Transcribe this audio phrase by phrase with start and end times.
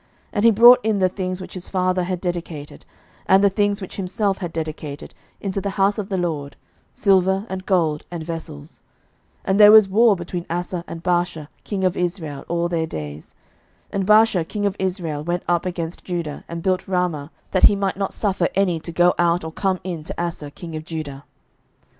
[0.31, 2.85] 11:015:015 And he brought in the things which his father had dedicated,
[3.27, 6.55] and the things which himself had dedicated, into the house of the LORD,
[6.91, 8.81] silver, and gold, and vessels.
[9.41, 13.35] 11:015:016 And there was war between Asa and Baasha king of Israel all their days.
[13.89, 17.75] 11:015:017 And Baasha king of Israel went up against Judah, and built Ramah, that he
[17.75, 21.25] might not suffer any to go out or come in to Asa king of Judah.